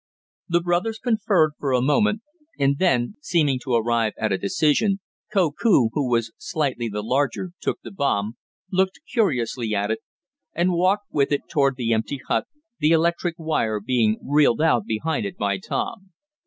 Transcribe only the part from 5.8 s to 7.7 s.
who was slightly the larger,